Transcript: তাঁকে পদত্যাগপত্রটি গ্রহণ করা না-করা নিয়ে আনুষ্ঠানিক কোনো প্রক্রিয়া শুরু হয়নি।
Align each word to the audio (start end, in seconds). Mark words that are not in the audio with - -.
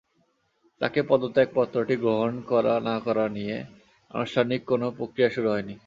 তাঁকে 0.81 1.01
পদত্যাগপত্রটি 1.03 1.95
গ্রহণ 1.95 2.33
করা 2.41 2.73
না-করা 2.79 3.25
নিয়ে 3.29 3.57
আনুষ্ঠানিক 4.11 4.61
কোনো 4.65 4.85
প্রক্রিয়া 4.91 5.29
শুরু 5.29 5.49
হয়নি। 5.49 5.75